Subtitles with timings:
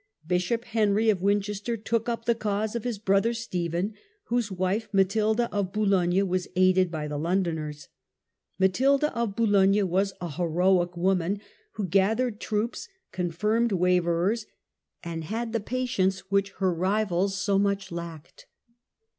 [0.25, 3.93] Bishop Henry of Winchester took up the cause of his brother Stephen,
[4.29, 7.87] whose wife, Matilda of Boulogne, was aided by the Londoners.
[8.57, 11.39] Ma tilda of Boulogne was a heroic woman,
[11.73, 14.47] who gathered troops, confirmed waverers,
[15.03, 17.07] and had the patience which 14 STEPHEN'S RECOVERY OF POWER.
[17.09, 18.47] the rivals so much lacked.